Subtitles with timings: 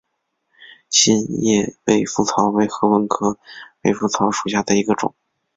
[0.89, 3.37] 心叶尾稃草为禾本科
[3.83, 5.13] 尾稃草属下的一个种。